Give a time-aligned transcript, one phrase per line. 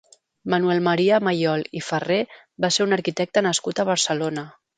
[0.53, 2.17] Manuel Maria Mayol i Ferrer
[2.67, 4.49] va ser un arquitecte nascut a Barcelona.